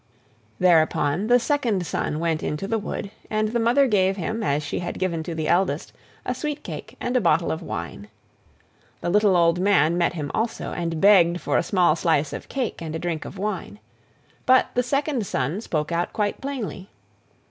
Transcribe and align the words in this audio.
Thereupon 0.57 1.27
the 1.27 1.37
second 1.37 1.85
son 1.85 2.17
went 2.19 2.41
into 2.41 2.67
the 2.67 2.79
wood, 2.79 3.11
and 3.29 3.49
the 3.49 3.59
Mother 3.59 3.85
gave 3.85 4.17
him, 4.17 4.41
as 4.41 4.63
she 4.63 4.79
had 4.79 4.97
given 4.97 5.21
to 5.21 5.35
the 5.35 5.47
eldest, 5.47 5.93
a 6.25 6.33
sweet 6.33 6.63
cake 6.63 6.97
and 6.99 7.15
a 7.15 7.21
bottle 7.21 7.51
of 7.51 7.61
wine. 7.61 8.07
The 9.01 9.11
little 9.11 9.37
old 9.37 9.59
man 9.59 9.95
met 9.99 10.13
him 10.13 10.31
also, 10.33 10.71
and 10.73 10.99
begged 10.99 11.39
for 11.39 11.55
a 11.55 11.61
small 11.61 11.95
slice 11.95 12.33
of 12.33 12.49
cake 12.49 12.81
and 12.81 12.95
a 12.95 12.97
drink 12.97 13.25
of 13.25 13.37
wine. 13.37 13.77
But 14.47 14.69
the 14.73 14.81
second 14.81 15.27
son 15.27 15.61
spoke 15.61 15.91
out 15.91 16.13
quite 16.13 16.41
plainly. 16.41 16.89